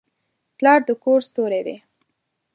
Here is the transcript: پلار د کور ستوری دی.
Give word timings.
پلار 0.57 0.79
د 0.87 0.89
کور 1.03 1.19
ستوری 1.27 1.61
دی. 1.67 1.77